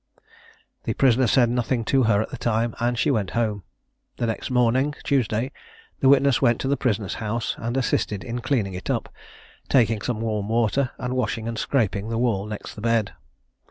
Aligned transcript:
The 0.85 0.95
prisoner 0.95 1.27
said 1.27 1.51
nothing 1.51 1.85
to 1.85 2.01
her 2.09 2.23
at 2.23 2.31
the 2.31 2.35
time, 2.37 2.73
and 2.79 2.97
she 2.97 3.11
went 3.11 3.29
home. 3.37 3.61
The 4.17 4.25
next 4.25 4.49
morning 4.49 4.95
(Tuesday) 5.03 5.51
the 5.99 6.09
witness 6.09 6.41
went 6.41 6.59
to 6.61 6.67
the 6.67 6.75
prisoner's 6.75 7.13
house, 7.21 7.53
and 7.59 7.77
assisted 7.77 8.23
in 8.23 8.39
cleaning 8.41 8.73
it 8.73 8.89
up, 8.89 9.13
taking 9.69 10.01
some 10.01 10.19
warm 10.19 10.49
water, 10.49 10.89
and 10.97 11.15
washing 11.15 11.47
and 11.47 11.59
scraping 11.59 12.09
the 12.09 12.17
wall 12.17 12.47
next 12.47 12.73
the 12.73 12.81
bed. 12.81 13.13